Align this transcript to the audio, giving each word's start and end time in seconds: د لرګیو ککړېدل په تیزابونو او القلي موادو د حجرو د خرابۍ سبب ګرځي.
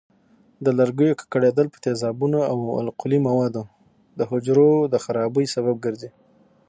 د 0.65 0.67
لرګیو 0.79 1.17
ککړېدل 1.19 1.67
په 1.71 1.77
تیزابونو 1.85 2.39
او 2.51 2.57
القلي 2.83 3.19
موادو 3.27 3.63
د 4.19 4.21
حجرو 4.31 4.71
د 4.93 4.95
خرابۍ 5.03 5.45
سبب 5.55 5.75
ګرځي. 5.85 6.09